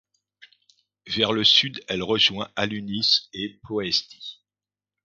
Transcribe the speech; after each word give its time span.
Vers 1.05 1.31
le 1.31 1.43
sud, 1.43 1.79
elle 1.87 2.01
rejoint 2.01 2.49
Aluniș 2.55 3.27
et 3.33 3.59
Ploiești. 3.61 4.39